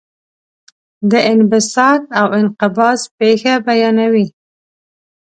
د 1.11 1.13
انبساط 1.31 2.01
او 2.19 2.25
انقباض 2.39 2.99
پېښه 3.17 3.53
بیانوي. 3.67 4.27